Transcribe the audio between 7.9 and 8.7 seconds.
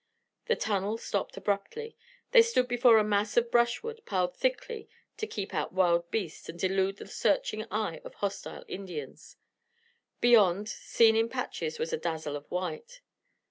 of hostile